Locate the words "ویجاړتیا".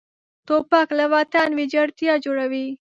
1.59-2.13